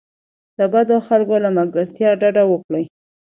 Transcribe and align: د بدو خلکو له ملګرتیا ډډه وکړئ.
د 0.57 0.59
بدو 0.73 0.97
خلکو 1.07 1.35
له 1.43 1.49
ملګرتیا 1.57 2.09
ډډه 2.21 2.43
وکړئ. 2.51 2.85